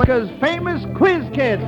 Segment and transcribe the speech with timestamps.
[0.00, 1.62] America's famous quiz kids.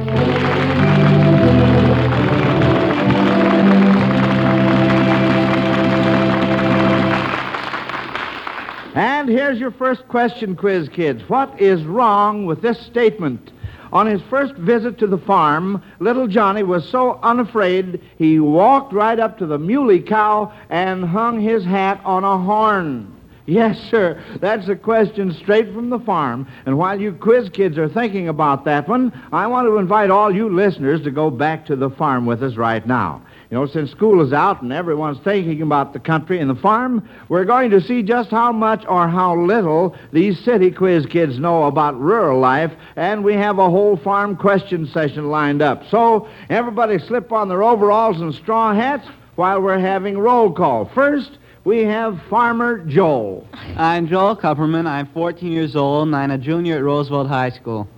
[8.97, 11.23] And here's your first question, quiz kids.
[11.29, 13.53] What is wrong with this statement?
[13.93, 19.21] On his first visit to the farm, little Johnny was so unafraid he walked right
[19.21, 23.13] up to the muley cow and hung his hat on a horn.
[23.47, 24.21] Yes, sir.
[24.41, 26.49] That's a question straight from the farm.
[26.67, 30.35] And while you quiz kids are thinking about that one, I want to invite all
[30.35, 33.23] you listeners to go back to the farm with us right now.
[33.51, 37.09] You know, since school is out and everyone's thinking about the country and the farm,
[37.29, 41.65] we're going to see just how much or how little these city quiz kids know
[41.65, 45.89] about rural life, and we have a whole farm question session lined up.
[45.89, 50.87] So, everybody slip on their overalls and straw hats while we're having roll call.
[50.87, 53.45] First, we have Farmer Joel.
[53.77, 54.87] I'm Joel Kupperman.
[54.87, 57.89] I'm 14 years old, and I'm a junior at Roosevelt High School.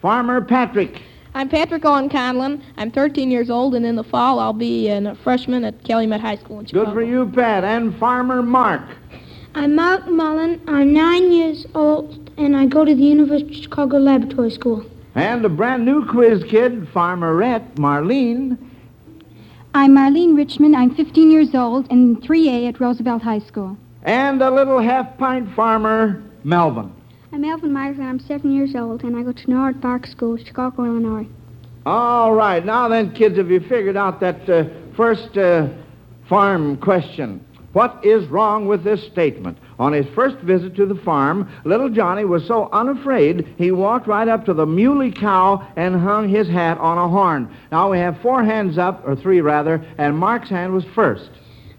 [0.00, 1.02] Farmer Patrick.
[1.34, 2.62] I'm Patrick Owen Conlon.
[2.76, 6.36] I'm 13 years old, and in the fall I'll be a freshman at Calumet High
[6.36, 6.84] School in Chicago.
[6.84, 7.64] Good for you, Pat.
[7.64, 8.82] And Farmer Mark.
[9.56, 10.60] I'm Mark Mullen.
[10.68, 14.86] I'm nine years old, and I go to the University of Chicago Laboratory School.
[15.16, 18.56] And a brand new quiz kid, Farmerette Marlene.
[19.74, 20.76] I'm Marlene Richmond.
[20.76, 23.78] I'm 15 years old and 3A at Roosevelt High School.
[24.02, 26.92] And a little half-pint farmer, Melvin.
[27.32, 30.36] I'm Melvin Myers, and I'm seven years old, and I go to Norwood Park School,
[30.36, 31.26] Chicago, Illinois.
[31.86, 32.62] All right.
[32.62, 35.68] Now then, kids, have you figured out that uh, first uh,
[36.28, 37.42] farm question?
[37.72, 39.56] What is wrong with this statement?
[39.78, 44.28] On his first visit to the farm, little Johnny was so unafraid he walked right
[44.28, 47.48] up to the muley cow and hung his hat on a horn.
[47.70, 51.30] Now we have four hands up, or three rather, and Mark's hand was first.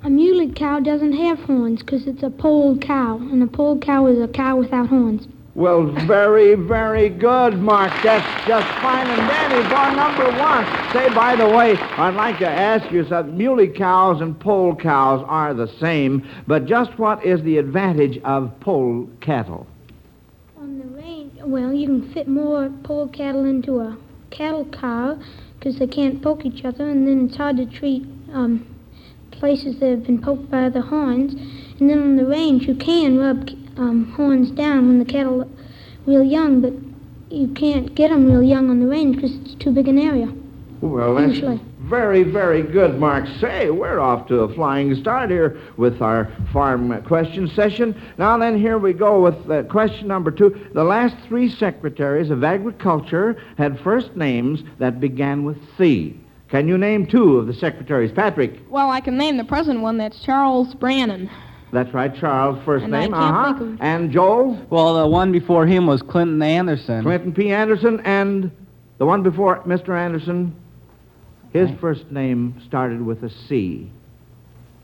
[0.04, 4.08] A muley cow doesn't have horns because it's a polled cow, and a polled cow
[4.08, 5.28] is a cow without horns.
[5.56, 7.92] Well, very, very good, Mark.
[8.02, 10.66] That's just fine and dandy Bar number one.
[10.92, 13.38] Say, by the way, I'd like to ask you something.
[13.38, 18.60] Muley cows and poll cows are the same, but just what is the advantage of
[18.62, 19.68] poll cattle?
[20.58, 23.96] On the range, well, you can fit more poll cattle into a
[24.32, 25.20] cattle car
[25.60, 28.66] because they can't poke each other, and then it's hard to treat um,
[29.30, 31.36] places that have been poked by the horns.
[31.80, 33.48] And then on the range, you can rub
[33.78, 35.48] um, horns down when the cattle are
[36.06, 36.74] real young, but
[37.34, 40.32] you can't get them real young on the range because it's too big an area.
[40.82, 41.62] Well, that's Usually.
[41.80, 43.26] very, very good, Mark.
[43.40, 48.00] Say, we're off to a flying start here with our farm question session.
[48.18, 50.68] Now then, here we go with uh, question number two.
[50.74, 56.20] The last three secretaries of agriculture had first names that began with C.
[56.50, 58.12] Can you name two of the secretaries?
[58.12, 58.60] Patrick.
[58.70, 59.98] Well, I can name the present one.
[59.98, 61.30] That's Charles Brannan.
[61.74, 63.12] That's right, Charles, first And I name.
[63.14, 63.54] can't uh-huh.
[63.58, 64.64] think of- And Joel?
[64.70, 67.02] Well, the one before him was Clinton Anderson.
[67.02, 67.52] Clinton P.
[67.52, 68.52] Anderson, and
[69.00, 69.98] the one before Mr.
[69.98, 70.56] Anderson,
[71.52, 73.90] his first name started with a C.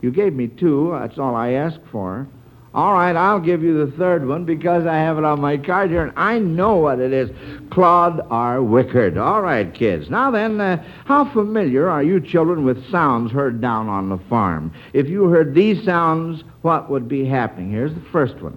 [0.00, 0.96] You gave me two.
[0.98, 2.26] That's all I asked for.
[2.72, 5.90] All right, I'll give you the third one because I have it on my card
[5.90, 7.28] here, and I know what it is.
[7.70, 8.58] Claude R.
[8.58, 9.20] Wickard.
[9.20, 10.08] All right, kids.
[10.08, 14.72] Now then, uh, how familiar are you children with sounds heard down on the farm?
[14.92, 17.72] If you heard these sounds, what would be happening?
[17.72, 18.56] Here's the first one.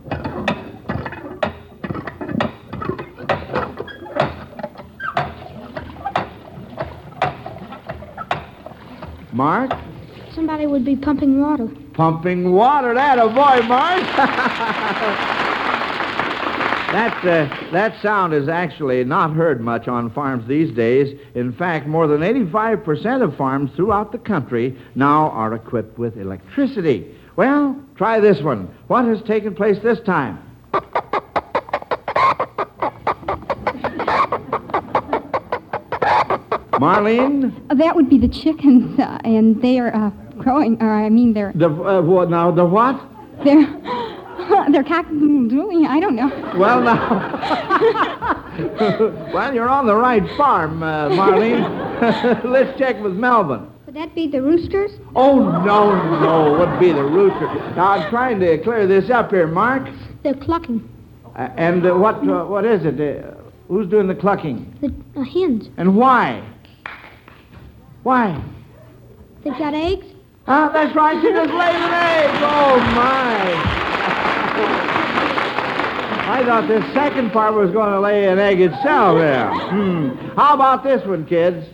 [9.31, 9.71] Mark?
[10.35, 11.67] Somebody would be pumping water.
[11.93, 12.93] Pumping water.
[12.93, 15.39] That a boy, Mark.
[16.93, 21.19] That, uh, that sound is actually not heard much on farms these days.
[21.33, 27.15] In fact, more than 85% of farms throughout the country now are equipped with electricity.
[27.35, 28.71] Well, try this one.
[28.85, 30.37] What has taken place this time?
[36.79, 37.51] Marlene?
[37.75, 41.51] That would be the chickens, uh, and they are uh, growing, or I mean, they're,
[41.55, 42.99] The, uh, what, now, the what?
[43.43, 43.65] they're,
[44.71, 46.29] they're cock-a-doodling, I don't know.
[46.57, 48.39] Well, now.
[49.33, 52.43] well, you're on the right farm, uh, Marlene.
[52.43, 53.67] Let's check with Melvin.
[53.85, 54.91] Would that be the roosters?
[55.15, 56.57] Oh, no, no.
[56.59, 57.49] Would be the roosters.
[57.75, 59.87] Now, I'm trying to clear this up here, Mark.
[60.23, 60.89] They're clucking.
[61.35, 62.99] Uh, and uh, what, uh, what is it?
[62.99, 63.33] Uh,
[63.67, 64.73] who's doing the clucking?
[64.81, 65.69] The uh, hens.
[65.77, 66.43] And why?
[68.03, 68.41] Why?
[69.43, 70.05] They've got eggs.
[70.45, 71.21] Ah, that's right.
[71.21, 72.29] She just laid an egg.
[72.43, 73.83] Oh, my.
[76.25, 79.49] I thought this second part was going to lay an egg itself there.
[79.49, 80.09] Hmm.
[80.35, 81.65] How about this one, kids?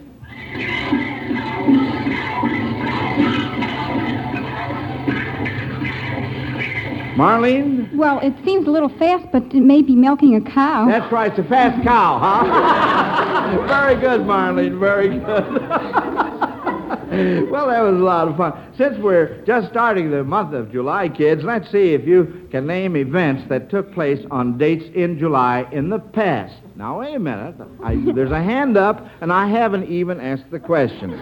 [7.15, 7.93] Marlene?
[7.95, 10.85] Well, it seems a little fast, but it may be milking a cow.
[10.87, 11.31] That's right.
[11.31, 13.65] It's a fast cow, huh?
[13.67, 14.79] very good, Marlene.
[14.79, 16.45] Very good.
[17.51, 18.73] well, that was a lot of fun.
[18.75, 22.95] Since we're just starting the month of July, kids, let's see if you can name
[22.95, 26.55] events that took place on dates in July in the past.
[26.75, 27.55] Now, wait a minute.
[27.83, 31.13] I, there's a hand up, and I haven't even asked the question.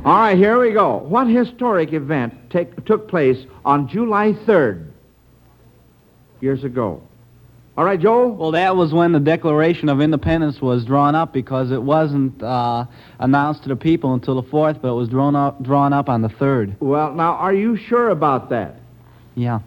[0.04, 0.96] All right, here we go.
[0.96, 4.90] What historic event take, took place on July 3rd,
[6.40, 7.02] years ago?
[7.74, 8.32] All right, Joel?
[8.32, 12.84] Well, that was when the Declaration of Independence was drawn up because it wasn't uh,
[13.18, 16.20] announced to the people until the 4th, but it was drawn up, drawn up on
[16.20, 16.76] the 3rd.
[16.80, 18.76] Well, now, are you sure about that?
[19.34, 19.60] Yeah.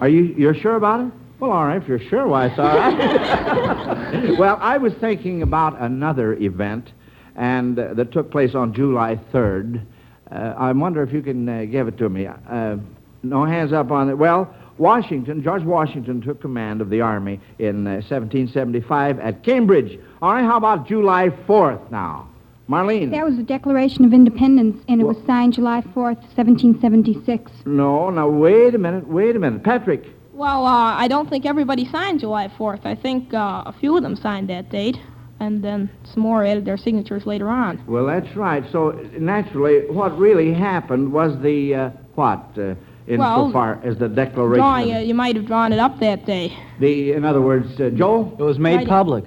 [0.00, 1.12] Are you you're sure about it?
[1.40, 4.38] Well, all right, if you're sure, why, it's all right.
[4.38, 6.92] well, I was thinking about another event,
[7.34, 9.84] and uh, that took place on July 3rd.
[10.30, 12.26] Uh, I wonder if you can uh, give it to me.
[12.26, 12.76] Uh,
[13.24, 14.14] no hands up on it.
[14.16, 19.98] Well, Washington, George Washington took command of the Army in uh, 1775 at Cambridge.
[20.20, 22.28] All right, how about July 4th now?
[22.68, 23.10] Marlene?
[23.12, 27.52] That was the Declaration of Independence, and it was signed July 4th, 1776.
[27.64, 29.62] No, now, wait a minute, wait a minute.
[29.62, 30.04] Patrick?
[30.32, 32.84] Well, uh, I don't think everybody signed July 4th.
[32.84, 34.98] I think uh, a few of them signed that date,
[35.38, 37.82] and then some more added their signatures later on.
[37.86, 38.64] Well, that's right.
[38.72, 42.58] So, naturally, what really happened was the, uh, what,
[43.06, 46.56] insofar as the Declaration Drawing, uh, you might have drawn it up that day.
[46.80, 48.34] The, in other words, uh, Joel?
[48.38, 48.88] It was made Right.
[48.88, 49.24] public.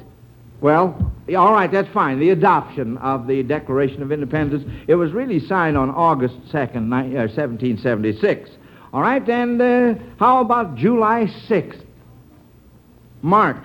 [0.62, 2.20] Well, all right, that's fine.
[2.20, 7.16] The adoption of the Declaration of Independence, it was really signed on August 2nd, ni-
[7.18, 8.50] uh, 1776.
[8.94, 11.82] All right, and uh, how about July 6th?
[13.22, 13.58] Mark.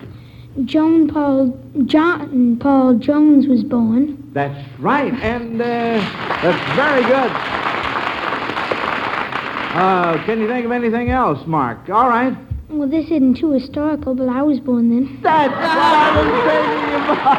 [0.63, 4.29] Joan Paul John Paul Jones was born.
[4.31, 7.74] That's right, and uh, that's very good.
[9.75, 11.89] Uh, can you think of anything else, Mark?
[11.89, 12.33] All right.
[12.69, 15.19] Well, this isn't too historical, but I was born then.
[15.21, 17.35] That's what I was thinking about.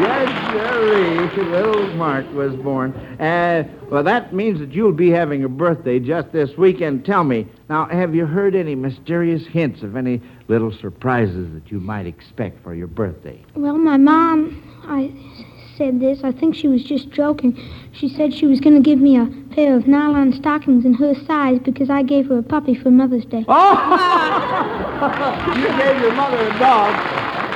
[0.00, 1.50] yes, sirree.
[1.50, 2.92] Little Mark was born.
[3.20, 7.04] Uh, well, that means that you'll be having a birthday just this weekend.
[7.04, 11.78] Tell me, now, have you heard any mysterious hints of any little surprises that you
[11.78, 13.44] might expect for your birthday?
[13.54, 15.12] Well, my mom, I
[15.80, 16.22] said this.
[16.22, 17.58] I think she was just joking.
[17.92, 19.24] She said she was going to give me a
[19.54, 23.24] pair of nylon stockings in her size because I gave her a puppy for Mother's
[23.24, 23.46] Day.
[23.48, 23.72] Oh!
[25.56, 26.94] you gave your mother a dog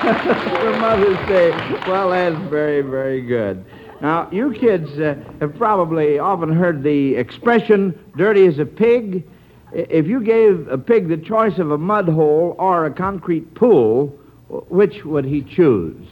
[0.62, 1.50] for Mother's Day.
[1.86, 3.62] Well, that's very, very good.
[4.00, 9.28] Now, you kids uh, have probably often heard the expression, dirty as a pig.
[9.74, 14.06] If you gave a pig the choice of a mud hole or a concrete pool,
[14.48, 16.06] which would he choose?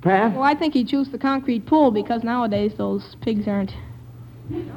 [0.00, 0.32] Pat?
[0.34, 3.72] Well, I think he chose the concrete pool because nowadays those pigs aren't.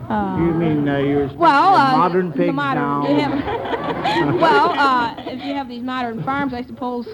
[0.10, 3.08] Uh, You mean uh, you're well, uh, modern the pigs modern, now?
[3.10, 7.08] you have- well, uh, if you have these modern farms, I suppose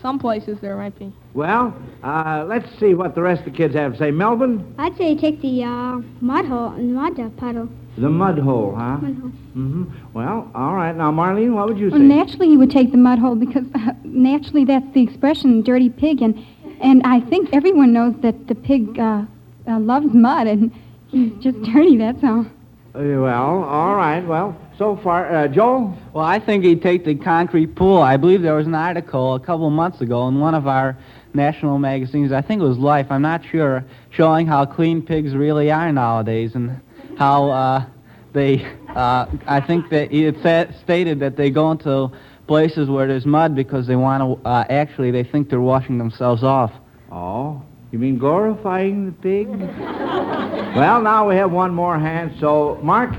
[0.00, 1.12] some places there might be.
[1.34, 4.10] Well, uh, let's see what the rest of the kids have to say.
[4.10, 4.74] Melvin?
[4.78, 7.68] I'd say take the uh, mud hole, mud uh, puddle.
[7.98, 8.98] The mud hole, huh?
[8.98, 9.30] Mud hole.
[9.56, 9.84] Mm-hmm.
[10.14, 10.94] Well, all right.
[10.96, 12.04] Now, Marlene, what would you Well, say?
[12.06, 16.22] naturally, he would take the mud hole because uh, naturally that's the expression, dirty pig,
[16.22, 16.38] and
[16.80, 19.24] and I think everyone knows that the pig uh,
[19.66, 20.72] uh, loves mud and
[21.08, 21.96] he's just dirty.
[21.96, 22.46] That's all.
[22.94, 24.24] Uh, well, all right.
[24.26, 25.96] Well, so far, uh, Joel?
[26.12, 28.00] Well, I think he'd take the concrete pool.
[28.00, 30.96] I believe there was an article a couple months ago in one of our
[31.34, 35.70] national magazines, I think it was Life, I'm not sure, showing how clean pigs really
[35.70, 36.80] are nowadays and
[37.18, 37.86] how uh,
[38.32, 42.10] they uh, I think that it sa- stated that they go into
[42.48, 44.48] places where there's mud because they want to.
[44.48, 46.72] Uh, actually, they think they're washing themselves off.
[47.12, 47.62] Oh,
[47.92, 49.48] you mean glorifying the pig?
[50.76, 52.32] well, now we have one more hand.
[52.40, 53.14] So, Mark,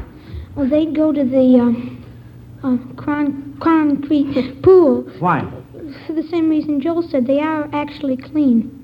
[0.55, 2.05] Well, they'd go to the um,
[2.63, 5.41] uh, con- concrete pool why?
[6.05, 7.25] for the same reason Joel said.
[7.25, 8.75] They are actually clean.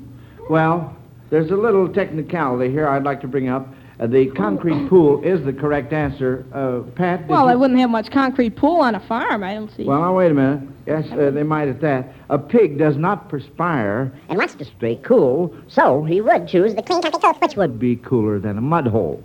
[0.50, 0.96] Well,
[1.30, 3.68] there's a little technicality here I'd like to bring up.
[4.00, 6.46] Uh, the concrete pool is the correct answer.
[6.54, 7.28] Uh, Pat?
[7.28, 9.44] Well, I wouldn't have much concrete pool on a farm.
[9.44, 9.84] I don't see.
[9.84, 10.70] Well, now, wait a minute.
[10.86, 12.14] Yes, uh, they might at that.
[12.30, 16.84] A pig does not perspire and wants to stay cool, so he would choose the
[16.84, 19.24] clean concrete coat, which would would be cooler than a mud hole.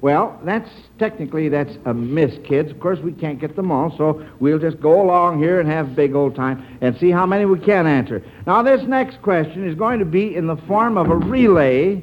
[0.00, 2.70] Well, that's technically that's a miss, kids.
[2.70, 5.88] Of course, we can't get them all, so we'll just go along here and have
[5.88, 8.22] a big old time and see how many we can answer.
[8.46, 12.02] Now, this next question is going to be in the form of a relay,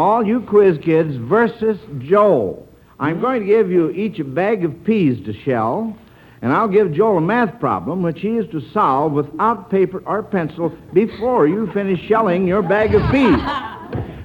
[0.00, 2.66] all you quiz kids versus Joel.
[2.98, 3.20] I'm hmm?
[3.20, 5.94] going to give you each a bag of peas to shell,
[6.40, 10.22] and I'll give Joel a math problem, which he is to solve without paper or
[10.22, 13.40] pencil before you finish shelling your bag of peas.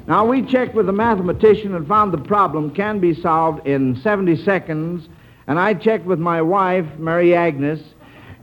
[0.07, 4.35] Now, we checked with a mathematician and found the problem can be solved in 70
[4.43, 5.09] seconds.
[5.47, 7.79] And I checked with my wife, Mary Agnes,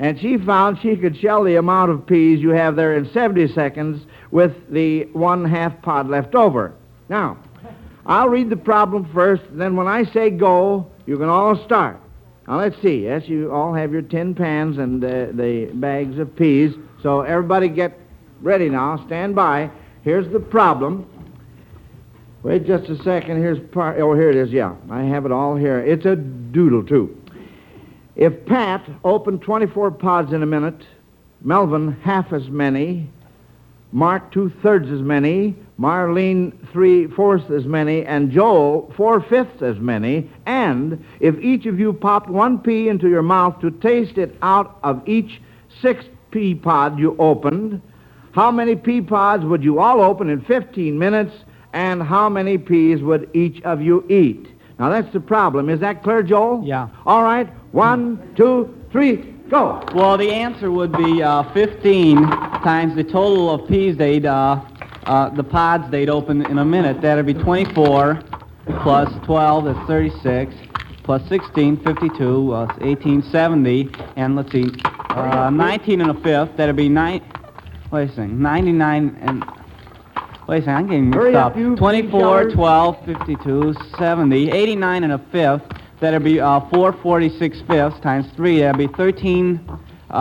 [0.00, 3.46] and she found she could shell the amount of peas you have there in 70
[3.54, 6.74] seconds with the one half pod left over.
[7.09, 7.38] Now,
[8.06, 12.00] I'll read the problem first, then when I say go, you can all start.
[12.49, 13.04] Now, let's see.
[13.04, 16.75] Yes, you all have your tin pans and uh, the bags of peas.
[17.02, 17.99] So, everybody get
[18.40, 19.04] ready now.
[19.06, 19.71] Stand by.
[20.02, 21.06] Here's the problem.
[22.42, 23.40] Wait just a second.
[23.40, 24.00] Here's part.
[24.00, 24.50] Oh, here it is.
[24.50, 25.78] Yeah, I have it all here.
[25.78, 27.16] It's a doodle too.
[28.16, 30.85] If Pat opened 24 pods in a minute,
[31.40, 33.09] Melvin half as many,
[33.92, 39.78] Mark two thirds as many, Marlene three fourths as many, and Joel four fifths as
[39.78, 44.36] many, and if each of you popped one pea into your mouth to taste it
[44.42, 45.40] out of each
[45.80, 47.80] sixth pea pod you opened,
[48.32, 51.34] how many pea pods would you all open in 15 minutes,
[51.72, 54.48] and how many peas would each of you eat?
[54.78, 55.68] Now that's the problem.
[55.68, 56.62] Is that clear, Joel?
[56.64, 56.88] Yeah.
[57.06, 57.48] All right.
[57.72, 59.16] One, two, three,
[59.48, 59.82] go.
[59.94, 64.60] Well, the answer would be uh, 15 times the total of peas they'd, uh,
[65.04, 67.00] uh, the pods they'd open in a minute.
[67.00, 68.23] That'd be 24
[68.82, 70.54] plus 12, that's 36,
[71.02, 74.71] plus 16, 52, uh, 18, 70, and let's see,
[75.11, 77.23] uh, 19 and a fifth, that'd be nine,
[77.90, 79.44] wait a second, 99 and,
[80.47, 81.76] wait a second, I'm getting mixed up, up.
[81.76, 85.62] 24, 12, 52, 70, 89 and a fifth,
[86.00, 89.61] that'd be uh, 446 fifths times 3, that'd be 13,
[90.11, 90.14] uh,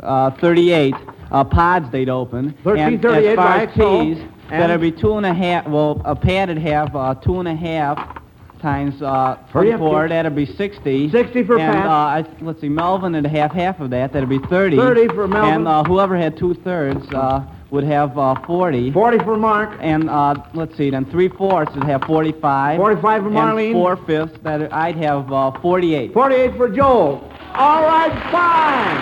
[0.00, 0.94] uh, 38
[1.32, 2.56] uh, pods they'd open.
[2.62, 4.14] 13, and as far as so-
[4.50, 8.22] that'd be two and a half, well, a padded half, uh, two and a half
[8.60, 10.10] times uh, Hurry up, 44, kid.
[10.12, 11.10] that'd be 60.
[11.10, 11.86] 60 for and, Pat.
[11.86, 14.76] Uh, I, let's see, Melvin would have half of that, that'd be 30.
[14.76, 15.54] 30 for Melvin.
[15.54, 18.92] And uh, whoever had two-thirds uh, would have uh, 40.
[18.92, 19.76] 40 for Mark.
[19.80, 22.78] And uh, let's see, then three-fourths would have 45.
[22.78, 23.64] 45 for Marlene.
[23.66, 26.12] And four-fifths, that I'd have uh, 48.
[26.12, 27.28] 48 for Joel.
[27.54, 29.00] All right, fine.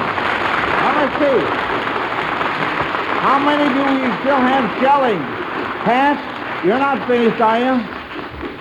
[0.80, 1.69] Now let's see.
[3.20, 5.18] How many do we still have shelling?
[5.84, 6.16] Pat,
[6.64, 7.82] you're not finished, are you?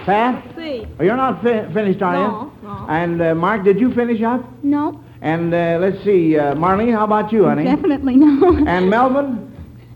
[0.05, 0.43] Pat?
[0.55, 0.85] see.
[0.99, 2.67] Oh, You're not fi- finished, are No, you?
[2.67, 2.85] no.
[2.89, 4.43] And uh, Mark, did you finish up?
[4.63, 7.63] No, And uh, let's see, uh, Marlene, how about you, honey?
[7.63, 8.57] Definitely no.
[8.67, 9.45] And Melvin,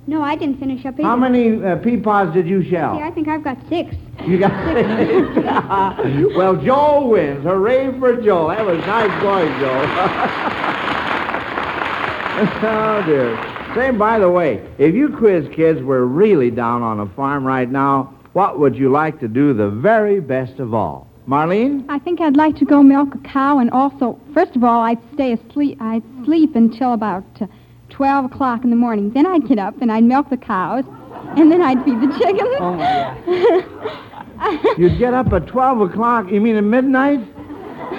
[0.08, 1.04] no, I didn't finish up either.
[1.08, 2.98] how many uh, pea pods did you shell?
[2.98, 3.96] See, I think I've got six.
[4.26, 6.28] You got six.
[6.38, 7.44] well, Joel wins.
[7.44, 8.48] Hooray for Joel.
[8.50, 9.88] That was nice going, Joel.
[12.64, 13.38] oh, dear.
[13.76, 17.70] Say, by the way, if you quiz kids were really down on a farm right
[17.70, 21.08] now, what would you like to do the very best of all?
[21.28, 21.84] Marlene?
[21.90, 25.00] I think I'd like to go milk a cow, and also, first of all, I'd
[25.14, 25.80] stay asleep.
[25.82, 27.48] I'd sleep until about uh,
[27.90, 29.10] 12 o'clock in the morning.
[29.12, 30.84] Then I'd get up and I'd milk the cows,
[31.38, 32.58] and then I'd feed the chickens.
[32.60, 33.64] Oh, my
[34.38, 34.78] God.
[34.78, 36.30] You'd get up at 12 o'clock.
[36.30, 37.22] You mean at midnight?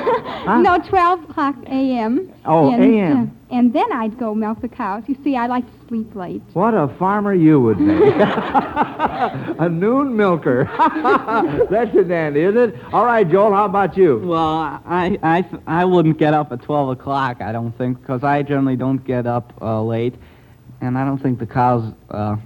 [0.04, 0.60] Huh?
[0.64, 2.32] No, 12 o'clock a.m.
[2.44, 3.36] Oh, and, a.m..
[3.50, 5.04] uh, and then I'd go milk the cows.
[5.06, 6.42] You see, I like to sleep late.
[6.52, 7.84] What a farmer you would be.
[7.90, 10.64] a noon milker.
[11.70, 12.74] That's a dandy, isn't it?
[12.92, 14.18] All right, Joel, how about you?
[14.18, 18.42] Well, I, I, I wouldn't get up at 12 o'clock, I don't think, because I
[18.42, 20.14] generally don't get up uh, late.
[20.80, 22.36] And I don't think the cows, uh,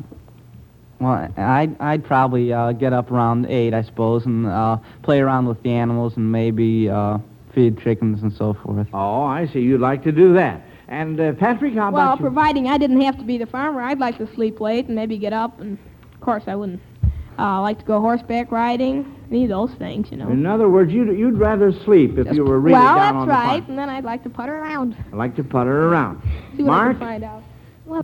[1.00, 5.46] well, I'd, I'd probably uh, get up around 8, I suppose, and uh, play around
[5.46, 7.18] with the animals and maybe uh,
[7.54, 8.86] feed chickens and so forth.
[8.92, 9.60] Oh, I see.
[9.60, 10.62] You'd like to do that.
[10.88, 12.24] And uh, Patrick, how Well, about you?
[12.24, 15.18] providing I didn't have to be the farmer, I'd like to sleep late and maybe
[15.18, 15.60] get up.
[15.60, 15.78] And
[16.14, 16.80] of course, I wouldn't
[17.38, 19.14] uh, like to go horseback riding.
[19.30, 20.28] any of those things, you know.
[20.30, 23.28] In other words, you'd, you'd rather sleep if you were really well, down that's on
[23.28, 23.44] right.
[23.60, 23.70] the farm.
[23.70, 24.96] And then I'd like to putter around.
[25.08, 26.22] I'd like to putter around.
[26.56, 26.98] See what I Mark?
[26.98, 27.42] can find out.
[27.84, 28.02] Well,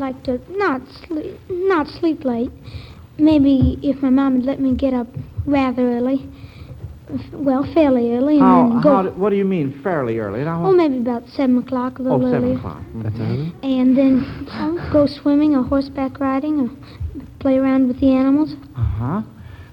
[0.00, 2.50] like to not sleep, not sleep late.
[3.18, 5.06] Maybe if my mom would let me get up
[5.46, 6.28] rather early.
[7.32, 8.94] Well, fairly early, and How, then go.
[8.94, 10.44] how, do- what do you mean fairly early?
[10.44, 12.58] Now, oh, maybe about seven o'clock, a oh, little seven earlier.
[12.58, 12.82] o'clock.
[13.64, 16.70] And then uh, go swimming or horseback riding or
[17.40, 18.54] play around with the animals.
[18.76, 19.22] Uh-huh.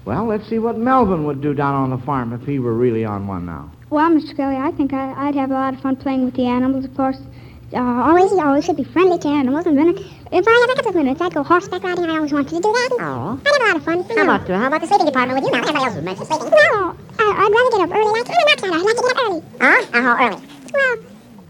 [0.05, 3.05] Well, let's see what Melvin would do down on the farm if he were really
[3.05, 3.71] on one now.
[3.91, 4.35] Well, Mr.
[4.35, 6.95] Kelly, I think I, I'd have a lot of fun playing with the animals, of
[6.95, 7.19] course.
[7.73, 9.65] Uh, always, always should be friendly to animals.
[9.65, 12.05] And then, if I had a couple of minutes, I'd go horseback riding.
[12.05, 12.89] I always wanted to do that.
[12.99, 13.39] Oh.
[13.45, 14.03] I'd have a lot of fun.
[14.17, 15.59] How about, uh, how about the sleeping department with you now?
[15.67, 16.49] Everybody else was mentioned sleeping.
[16.49, 18.19] No, I, I'd rather get up early.
[18.19, 19.43] Like, I'm not I'd like to get up early.
[19.59, 19.85] Huh?
[19.93, 20.41] Uh, how early?
[20.73, 20.97] Well,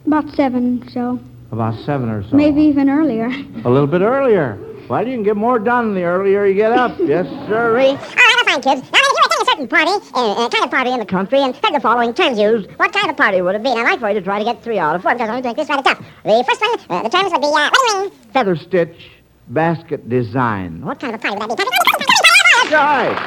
[0.08, 1.20] about seven, so
[1.52, 2.36] About seven or so.
[2.36, 3.28] maybe even earlier.
[3.66, 4.58] A little bit earlier.
[4.90, 6.98] Well, you can get more done the earlier you get up.
[7.00, 7.90] yes, sirree.
[7.90, 8.92] All right, well, fine, kids.
[8.92, 9.00] Now,
[9.40, 11.40] if you were attending a certain party, uh, a kind of party in the country,
[11.40, 13.70] and heard the following terms used, what kind of party would it be?
[13.70, 15.42] And I'd like for you to try to get three out of four, because I'm
[15.42, 16.00] going to make this rather tough.
[16.24, 18.12] The first one, uh, the terms would be, uh, ring, ring.
[18.34, 19.12] Feather stitch
[19.50, 20.82] basket design.
[20.86, 21.64] What kind of a party would that be?
[22.70, 23.18] That's right.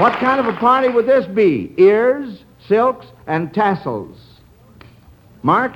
[0.00, 1.72] What kind of a party would this be?
[1.78, 4.18] Ears, silks, and tassels.
[5.42, 5.72] Mark?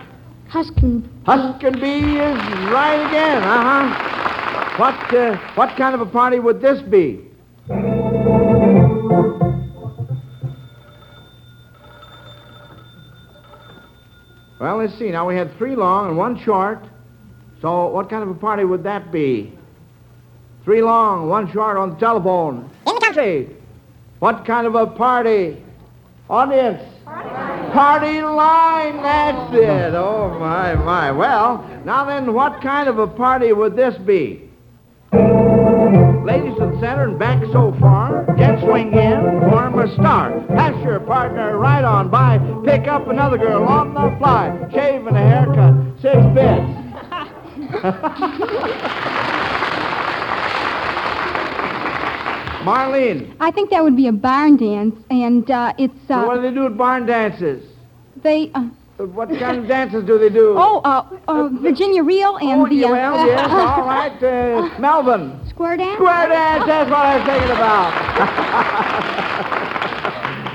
[0.49, 1.09] Husking.
[1.25, 2.39] Huskin bee is
[2.73, 3.43] right again.
[3.43, 4.77] Uh-huh.
[4.79, 7.28] What, uh, what kind of a party would this be?
[14.61, 15.11] Well, let's see.
[15.11, 16.83] Now, we had three long and one short.
[17.61, 19.53] So, what kind of a party would that be?
[20.65, 22.71] Three long, one short on the telephone.
[22.87, 23.57] In the country.
[24.19, 25.63] What kind of a party?
[26.31, 26.83] Audience.
[27.05, 29.95] Party line, that's it.
[29.95, 31.13] Oh, my, my.
[31.13, 34.48] Well, now then, what kind of a party would this be?
[36.99, 38.25] And back so far.
[38.37, 40.45] Get swing in, form a star.
[40.49, 42.39] Pass your partner right on by.
[42.65, 44.69] Pick up another girl on the fly.
[44.73, 46.67] Shave and a haircut, six bits.
[52.67, 56.43] Marlene, I think that would be a barn dance, and uh, it's so what uh,
[56.43, 57.65] do they do at barn dances?
[58.23, 58.51] they.
[58.55, 60.55] Uh, What kind of dances do they do?
[60.59, 62.85] oh, uh, uh, Virginia Reel and Oh, the.
[62.85, 64.21] uh, well, yes, all right.
[64.23, 65.39] Uh, Melvin.
[65.51, 65.95] Square dance?
[65.95, 67.95] Square dance, that's what I was thinking about.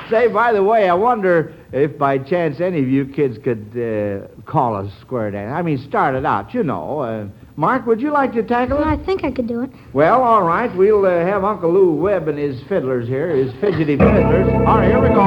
[0.09, 4.27] Say, by the way, I wonder if by chance any of you kids could uh,
[4.43, 5.53] call a square dance.
[5.53, 7.31] I mean, start it out, you know.
[7.55, 8.99] Mark, would you like to tackle Well, it?
[8.99, 9.69] I think I could do it.
[9.93, 10.73] Well, all right.
[10.75, 14.47] We'll uh, have Uncle Lou Webb and his fiddlers here, his fidgety fiddlers.
[14.67, 15.21] All right, here we go.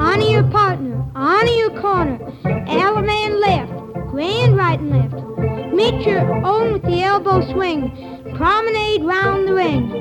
[0.00, 1.04] Honor your partner.
[1.14, 2.18] Honor your corner.
[2.66, 3.72] Elbow man left.
[4.10, 5.14] Grand right and left.
[5.74, 7.90] Meet your own with the elbow swing.
[8.36, 9.92] Promenade round the ring.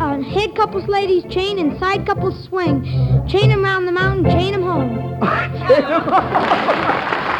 [0.00, 2.82] Uh, head couples, ladies, chain and side couples swing.
[3.28, 5.18] Chain 'em round the mountain, chain 'em home.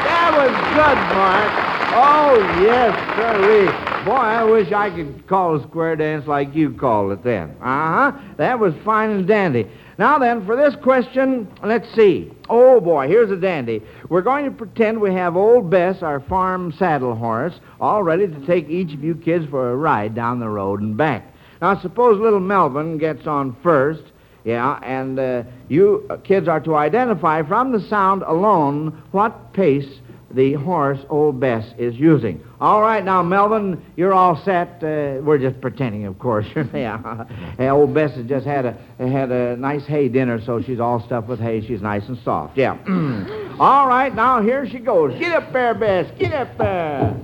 [0.05, 1.64] That was good, Mark.
[1.97, 4.05] Oh, yes, sirree.
[4.05, 7.51] Boy, I wish I could call a square dance like you called it then.
[7.63, 8.13] Uh-huh.
[8.37, 9.71] That was fine and dandy.
[9.97, 12.33] Now then, for this question, let's see.
[12.51, 13.81] Oh, boy, here's a dandy.
[14.09, 18.45] We're going to pretend we have old Bess, our farm saddle horse, all ready to
[18.47, 21.33] take each of you kids for a ride down the road and back.
[21.63, 24.03] Now, suppose little Melvin gets on first,
[24.43, 30.01] yeah, and uh, you uh, kids are to identify from the sound alone what pace
[30.35, 32.43] the horse old Bess is using.
[32.61, 34.83] All right, now, Melvin, you're all set.
[34.83, 36.47] Uh, we're just pretending, of course.
[36.75, 37.25] yeah.
[37.57, 41.01] Hey, old Bess has just had a had a nice hay dinner, so she's all
[41.05, 41.61] stuffed with hay.
[41.67, 42.57] She's nice and soft.
[42.57, 42.77] Yeah.
[43.61, 45.19] all right, now here she goes.
[45.19, 46.11] Get up there, Bess.
[46.19, 47.17] Get up there.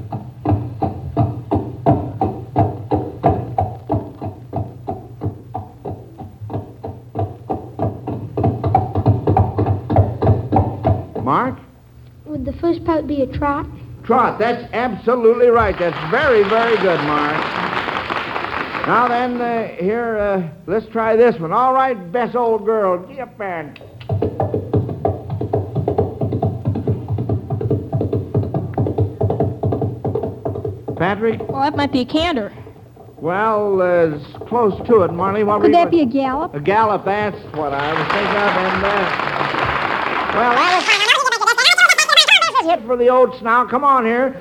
[12.40, 13.66] Would the first part be a trot?
[14.02, 15.78] Trot, that's absolutely right.
[15.78, 17.36] That's very, very good, Mark.
[18.86, 21.52] Now then, uh, here, uh, let's try this one.
[21.52, 23.60] All right, Bess, old girl, get up there.
[23.60, 23.78] and-
[30.96, 31.46] Patrick?
[31.46, 32.54] Well, that might be a canter.
[33.18, 35.44] Well, uh, it's close to it, Marley.
[35.44, 36.54] What could that be a gallop?
[36.54, 39.30] A gallop, that's what I was thinking of, and, uh,
[40.32, 40.80] well.
[40.80, 40.89] Hit
[42.90, 43.64] for the oats now.
[43.64, 44.32] Come on here.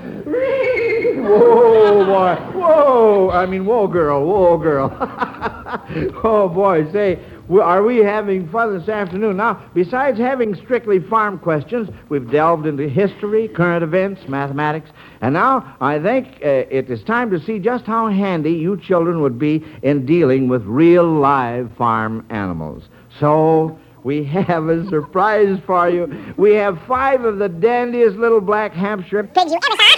[1.21, 2.59] Whoa, boy.
[2.59, 3.29] Whoa.
[3.29, 4.25] I mean, whoa, girl.
[4.25, 4.89] Whoa, girl.
[6.23, 6.91] oh, boy.
[6.91, 7.19] Say,
[7.61, 9.37] are we having fun this afternoon?
[9.37, 14.89] Now, besides having strictly farm questions, we've delved into history, current events, mathematics,
[15.21, 19.21] and now I think uh, it is time to see just how handy you children
[19.21, 22.89] would be in dealing with real live farm animals.
[23.19, 26.33] So, we have a surprise for you.
[26.37, 29.89] We have five of the dandiest little black Hampshire Pigs you ever saw.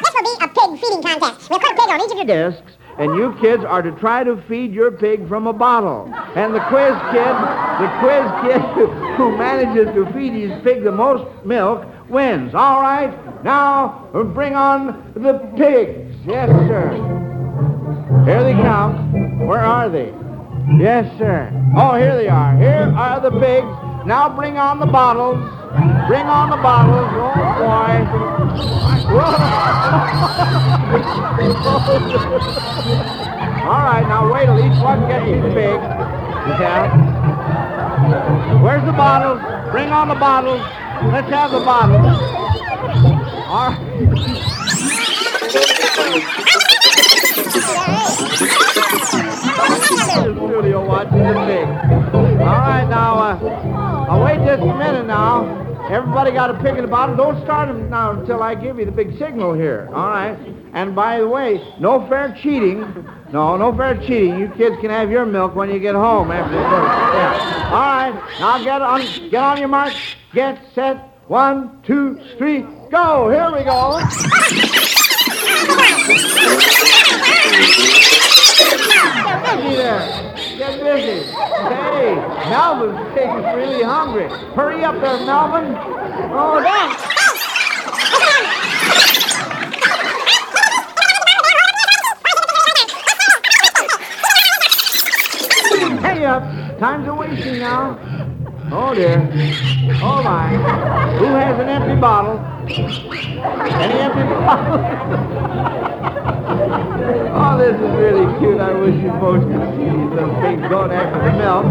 [0.00, 1.50] This will be a pig feeding contest.
[1.50, 4.24] We'll put a pig on each of your discs, and you kids are to try
[4.24, 6.12] to feed your pig from a bottle.
[6.36, 7.34] And the quiz kid,
[7.80, 8.60] the quiz kid
[9.16, 12.54] who manages to feed his pig the most milk wins.
[12.54, 13.12] All right?
[13.44, 16.16] Now, bring on the pigs.
[16.26, 16.92] Yes, sir.
[18.24, 19.46] Here they come.
[19.46, 20.12] Where are they?
[20.76, 21.50] Yes, sir.
[21.76, 22.54] Oh, here they are.
[22.56, 23.66] Here are the pigs.
[24.06, 25.38] Now bring on the bottles.
[26.06, 27.08] Bring on the bottles.
[27.08, 28.04] Oh, boy.
[33.64, 35.80] All right, now wait till each one gets his pig.
[36.60, 36.92] Yeah.
[38.62, 39.40] Where's the bottles?
[39.72, 40.60] Bring on the bottles.
[41.12, 42.04] Let's have the bottles.
[43.48, 43.72] All
[48.48, 48.62] right.
[49.96, 51.68] studio watching the pig.
[52.40, 55.66] All right, now, uh, I'll wait just a minute now.
[55.90, 57.16] Everybody got a pig in the bottle.
[57.16, 59.88] Don't start them now until I give you the big signal here.
[59.90, 60.38] All right.
[60.74, 62.80] And by the way, no fair cheating.
[63.32, 64.38] No, no fair cheating.
[64.38, 67.70] You kids can have your milk when you get home after the Yeah.
[67.72, 68.38] All right.
[68.38, 69.94] Now get on, get on your mark.
[70.34, 70.96] Get set.
[71.28, 73.28] One, two, three, go.
[73.30, 74.00] Here we go.
[79.48, 80.34] Get busy there.
[80.58, 81.32] Get busy.
[81.32, 82.14] Hey,
[82.50, 84.28] Melvin's is really hungry.
[84.54, 85.74] Hurry up there, Melvin.
[86.30, 86.60] Oh.
[96.02, 96.42] Hey up.
[96.78, 97.98] Time's a wasting now.
[98.70, 99.30] Oh dear.
[100.02, 100.48] Oh my.
[101.18, 102.38] Who has an empty bottle?
[102.68, 106.17] Any empty bottle?
[107.34, 108.60] Oh, this is really cute.
[108.60, 111.66] I wish you folks could see these little pigs going after the milk.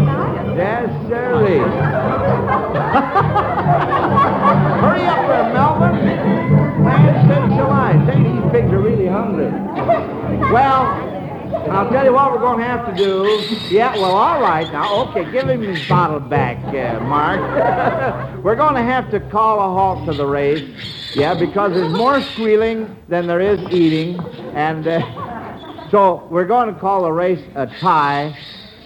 [0.56, 1.58] Yes, sirree.
[4.80, 5.94] Hurry up there, Melvin.
[6.84, 7.98] Man, sakes alive.
[8.06, 9.50] Say, these pigs are really hungry.
[10.52, 11.07] Well,
[11.70, 13.24] I'll tell you what we're going to have to do.
[13.68, 14.70] Yeah, well, all right.
[14.72, 17.40] Now, okay, give him his bottle back, uh, Mark.
[18.44, 20.68] we're going to have to call a halt to the race.
[21.14, 24.18] Yeah, because there's more squealing than there is eating.
[24.54, 28.36] And uh, so we're going to call the race a tie.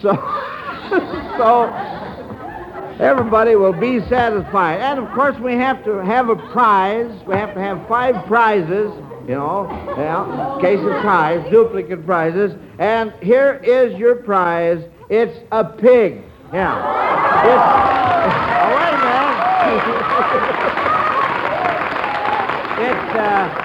[0.00, 0.12] So,
[1.38, 1.91] so
[3.00, 4.80] everybody will be satisfied.
[4.80, 7.10] And, of course, we have to have a prize.
[7.26, 8.92] We have to have five prizes
[9.26, 12.56] you know, yeah, case of ties, duplicate prizes.
[12.78, 14.82] And here is your prize.
[15.08, 16.22] It's a pig.
[16.52, 16.76] Yeah.
[17.44, 17.92] It's, a
[22.82, 23.58] it's uh,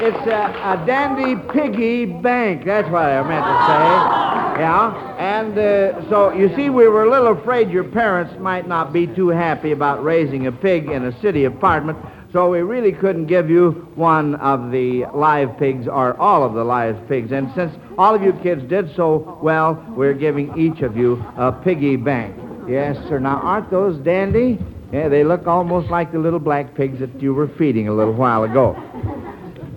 [0.00, 2.64] it's a, a dandy piggy bank.
[2.64, 4.33] That's what I meant to say.
[4.58, 5.16] Yeah.
[5.18, 9.06] And uh, so, you see, we were a little afraid your parents might not be
[9.06, 11.98] too happy about raising a pig in a city apartment.
[12.32, 16.64] So we really couldn't give you one of the live pigs or all of the
[16.64, 17.30] live pigs.
[17.30, 21.52] And since all of you kids did so well, we're giving each of you a
[21.52, 22.36] piggy bank.
[22.68, 23.18] Yes, sir.
[23.18, 24.58] Now, aren't those dandy?
[24.92, 28.14] Yeah, they look almost like the little black pigs that you were feeding a little
[28.14, 28.74] while ago.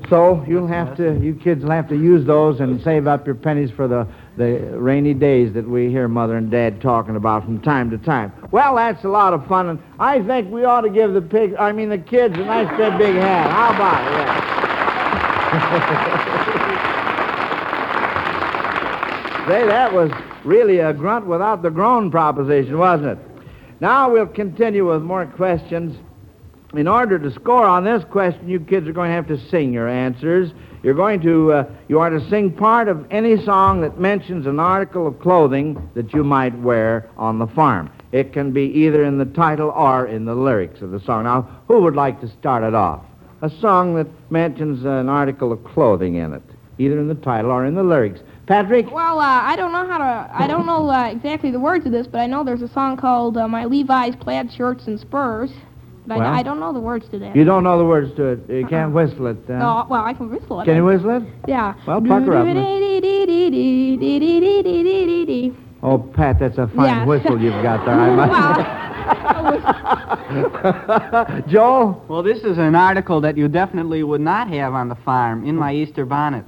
[0.09, 3.35] So you'll have to, you kids will have to use those and save up your
[3.35, 4.07] pennies for the,
[4.37, 8.31] the rainy days that we hear Mother and Dad talking about from time to time.
[8.51, 11.55] Well, that's a lot of fun, and I think we ought to give the pigs,
[11.59, 13.51] I mean the kids, a nice big big hand.
[13.51, 14.11] How about it?
[14.13, 14.57] Yeah.
[19.47, 20.11] Say, that was
[20.43, 23.25] really a grunt without the groan proposition, wasn't it?
[23.79, 25.95] Now we'll continue with more questions.
[26.73, 29.71] In order to score on this question, you kids are going to have to sing
[29.71, 30.51] your answers.
[30.83, 34.59] You're going to, uh, you are to sing part of any song that mentions an
[34.59, 37.89] article of clothing that you might wear on the farm.
[38.11, 41.23] It can be either in the title or in the lyrics of the song.
[41.23, 43.05] Now, who would like to start it off?
[43.41, 46.43] A song that mentions an article of clothing in it,
[46.79, 48.19] either in the title or in the lyrics.
[48.45, 48.91] Patrick?
[48.91, 50.29] Well, uh, I don't know how to.
[50.33, 52.97] I don't know uh, exactly the words of this, but I know there's a song
[52.97, 55.51] called uh, "My Levi's Plaid Shirts and Spurs."
[56.07, 57.35] But Well, I, I don't know the words to that.
[57.35, 58.49] You don't know the words to it.
[58.49, 59.37] You can't whistle it.
[59.49, 60.65] Uh, Oh, well, I can whistle it.
[60.65, 61.23] Can you whistle it?
[61.47, 61.73] Yeah.
[61.85, 62.47] Well, pucker up.
[65.83, 67.05] Oh, Pat, that's a fine Yeah.
[67.05, 67.99] whistle you've got there.
[67.99, 68.15] I
[71.35, 71.47] must.
[71.49, 72.05] Joel?
[72.07, 75.55] Well, this is an article that you definitely would not have on the farm in
[75.55, 76.45] my Easter bonnet.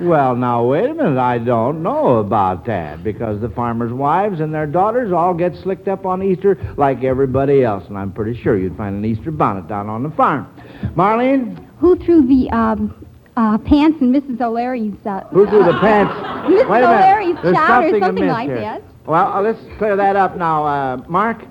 [0.00, 1.18] Well, now, wait a minute.
[1.18, 5.88] I don't know about that because the farmers' wives and their daughters all get slicked
[5.88, 9.66] up on Easter like everybody else, and I'm pretty sure you'd find an Easter bonnet
[9.66, 10.46] down on the farm.
[10.94, 11.66] Marlene?
[11.80, 13.06] Who threw the um,
[13.36, 14.40] uh, pants in Mrs.
[14.40, 14.94] O'Leary's...
[15.04, 16.12] Uh, Who threw the pants?
[16.48, 16.68] Mrs.
[16.70, 16.86] Wait a.
[16.86, 18.60] O'Leary's There's chowder, something something like here.
[18.60, 18.82] that.
[19.04, 20.64] Well, uh, let's clear that up now.
[20.64, 21.44] Uh, Mark?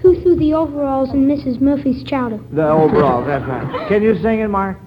[0.00, 1.60] Who threw the overalls in Mrs.
[1.60, 2.38] Murphy's chowder?
[2.52, 3.88] The overalls, that's right.
[3.88, 4.78] Can you sing it, Mark?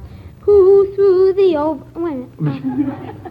[0.42, 1.84] Who threw the over...
[2.00, 3.16] Wait a minute.
[3.26, 3.30] Uh,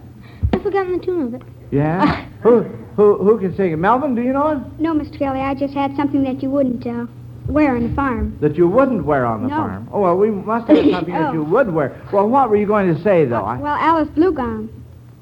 [0.53, 1.41] I've forgotten the tune of it.
[1.71, 2.25] Yeah?
[2.41, 2.61] who,
[2.95, 3.77] who, who can sing it?
[3.77, 4.79] Melvin, do you know it?
[4.79, 5.17] No, Mr.
[5.17, 7.05] Kelly, I just had something that you wouldn't uh,
[7.47, 8.37] wear on the farm.
[8.41, 9.55] That you wouldn't wear on the No.
[9.55, 9.89] farm.
[9.91, 11.33] Oh, well, we must have something that Oh.
[11.33, 12.01] you would wear.
[12.11, 13.43] Well, what were you going to say, though?
[13.43, 14.69] I, Well, Alice Blue Gown.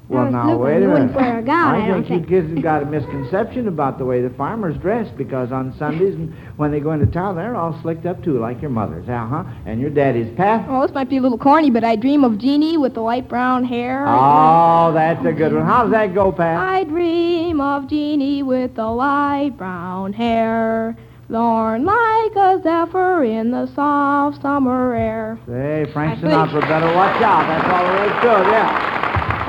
[0.10, 1.16] Well, now, wait a minute.
[1.16, 2.30] wear a gown, I, I think think.
[2.30, 6.16] you kids have got a misconception about the way the farmers dress because on Sundays
[6.16, 9.08] and when they go into town, they're all slicked up, too, like your mother's.
[9.08, 9.44] Uh-huh.
[9.68, 10.68] And your daddy's, Pat?
[10.68, 13.30] Well, this might be a little corny, but I dream of Jeannie with the light
[13.30, 14.04] brown hair.
[14.08, 15.66] Oh, that's a good one.
[15.66, 16.58] How does that go, Pat?
[16.60, 20.98] I dream of Jeannie with the light brown hair,
[21.30, 25.40] lorn like a zephyr in the soft summer air.
[25.46, 27.48] Say, Frank Sinatra better watch out.
[27.48, 28.99] That's all there is to it, yeah.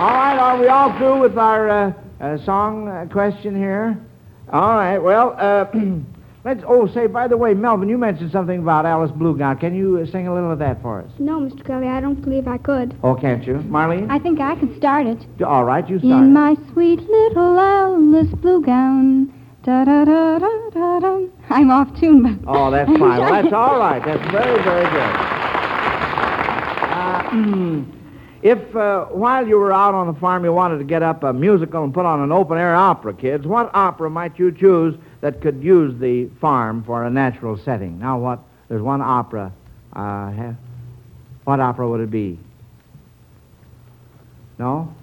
[0.00, 3.98] All right, are we all through with our uh, uh, song uh, question here?
[4.50, 5.66] All right, well, uh,
[6.42, 9.58] let's, oh, say, by the way, Melvin, you mentioned something about Alice Blue Gown.
[9.58, 11.10] Can you uh, sing a little of that for us?
[11.18, 11.66] No, Mr.
[11.66, 12.96] Kelly, I don't believe I could.
[13.02, 13.56] Oh, can't you?
[13.56, 14.10] Marlene?
[14.10, 15.18] I think I could start it.
[15.44, 16.22] All right, you start.
[16.22, 19.30] In my sweet little Alice blue gown.
[19.64, 21.26] Da da da da da da.
[21.50, 22.48] I'm off tune, but.
[22.48, 23.20] Oh, that's fine.
[23.20, 24.02] Well, that's all right.
[24.02, 25.14] That's very, very good.
[26.88, 27.84] Uh,
[28.42, 31.32] if uh, while you were out on the farm you wanted to get up a
[31.32, 35.40] musical and put on an open air opera, kids, what opera might you choose that
[35.40, 37.98] could use the farm for a natural setting?
[37.98, 38.40] Now, what?
[38.68, 39.52] There's one opera.
[39.92, 40.54] Uh, ha-
[41.44, 42.38] what opera would it be?
[44.58, 44.94] No?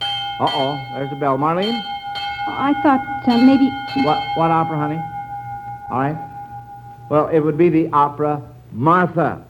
[0.00, 1.38] Uh oh, there's the bell.
[1.38, 1.82] Marlene?
[2.48, 3.70] I thought uh, maybe.
[4.04, 5.00] What, what opera, honey?
[5.90, 6.16] All right.
[7.08, 9.44] Well, it would be the opera Martha.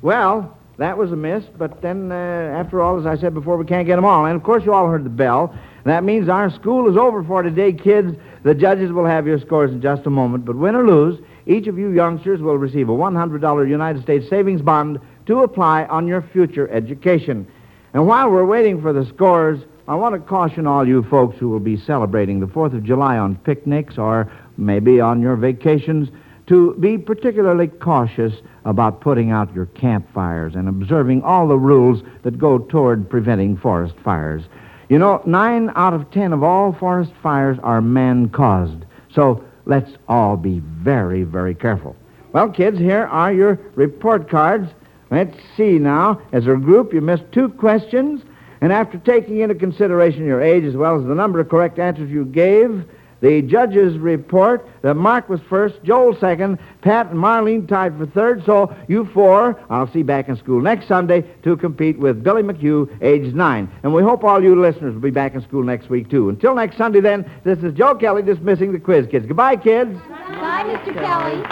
[0.00, 3.64] Well, that was a miss, but then, uh, after all, as I said before, we
[3.64, 4.26] can't get them all.
[4.26, 5.54] And of course, you all heard the bell.
[5.84, 8.16] That means our school is over for today, kids.
[8.42, 11.68] The judges will have your scores in just a moment, but win or lose, each
[11.68, 16.22] of you youngsters will receive a $100 United States savings bond to apply on your
[16.22, 17.46] future education.
[17.94, 21.48] And while we're waiting for the scores, I want to caution all you folks who
[21.48, 26.08] will be celebrating the 4th of July on picnics or maybe on your vacations
[26.52, 28.34] to be particularly cautious
[28.66, 33.94] about putting out your campfires and observing all the rules that go toward preventing forest
[34.04, 34.42] fires.
[34.90, 38.84] You know, nine out of ten of all forest fires are man caused.
[39.14, 41.96] So let's all be very, very careful.
[42.34, 44.70] Well, kids, here are your report cards.
[45.10, 46.20] Let's see now.
[46.32, 48.20] As a group, you missed two questions,
[48.60, 52.10] and after taking into consideration your age as well as the number of correct answers
[52.10, 52.84] you gave,
[53.22, 58.44] the judges report that Mark was first, Joel second, Pat and Marlene tied for third,
[58.44, 62.90] so you four, I'll see back in school next Sunday to compete with Billy McHugh,
[63.00, 63.70] age nine.
[63.84, 66.28] And we hope all you listeners will be back in school next week, too.
[66.28, 69.24] Until next Sunday, then, this is Joe Kelly dismissing the quiz kids.
[69.24, 69.96] Goodbye, kids.
[70.08, 70.92] Bye, Mr.
[70.92, 71.42] Kelly.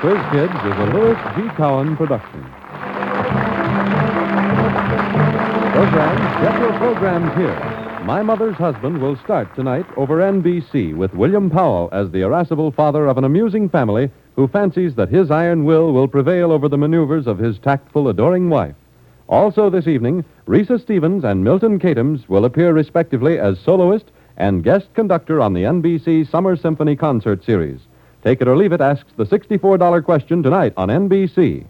[0.00, 1.56] Quiz Kids is a Louis G.
[1.56, 2.63] Cowan production.
[5.84, 7.60] Get your programs here.
[8.06, 13.06] My Mother's Husband will start tonight over NBC with William Powell as the irascible father
[13.06, 17.26] of an amusing family who fancies that his iron will will prevail over the maneuvers
[17.26, 18.74] of his tactful, adoring wife.
[19.28, 24.06] Also this evening, Risë Stevens and Milton Katims will appear respectively as soloist
[24.38, 27.80] and guest conductor on the NBC Summer Symphony Concert Series.
[28.22, 31.66] Take it or leave it asks the $64 question tonight on NBC.